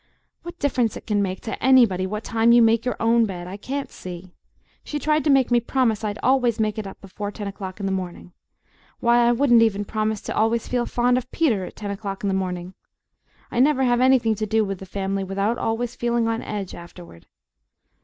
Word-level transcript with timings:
What 0.41 0.57
difference 0.57 0.97
it 0.97 1.05
can 1.05 1.21
make 1.21 1.41
to 1.41 1.63
ANYBODY 1.63 2.07
what 2.07 2.23
time 2.23 2.51
you 2.51 2.63
make 2.63 2.85
your 2.85 2.95
OWN 2.99 3.27
bed 3.27 3.45
I 3.45 3.55
can't 3.55 3.91
see! 3.91 4.33
She 4.83 4.97
tried 4.97 5.23
to 5.25 5.29
make 5.29 5.51
me 5.51 5.59
promise 5.59 6.03
I'd 6.03 6.17
always 6.23 6.59
make 6.59 6.79
it 6.79 6.87
up 6.87 6.99
before 7.01 7.29
ten 7.29 7.47
o'clock 7.47 7.79
in 7.79 7.85
the 7.85 7.91
morning. 7.91 8.33
Why, 8.99 9.27
I 9.27 9.31
wouldn't 9.31 9.61
even 9.61 9.85
promise 9.85 10.19
to 10.21 10.35
always 10.35 10.67
feel 10.67 10.87
fond 10.87 11.19
of 11.19 11.29
Peter 11.31 11.65
at 11.65 11.75
ten 11.75 11.91
o'clock 11.91 12.23
in 12.23 12.29
the 12.29 12.33
morning! 12.33 12.73
I 13.51 13.59
NEVER 13.59 13.83
have 13.83 14.01
anything 14.01 14.33
to 14.41 14.47
do 14.47 14.65
with 14.65 14.79
the 14.79 14.87
family 14.87 15.23
without 15.23 15.59
always 15.59 15.95
feeling 15.95 16.27
on 16.27 16.41
edge 16.41 16.73
afterward. 16.73 17.27